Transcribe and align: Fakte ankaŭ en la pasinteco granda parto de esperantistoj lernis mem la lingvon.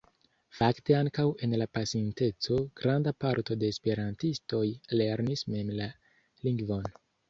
Fakte 0.59 0.95
ankaŭ 0.99 1.25
en 1.47 1.53
la 1.63 1.67
pasinteco 1.79 2.59
granda 2.83 3.15
parto 3.27 3.61
de 3.67 3.71
esperantistoj 3.77 4.67
lernis 5.01 5.49
mem 5.57 5.75
la 5.81 5.95
lingvon. 6.47 6.95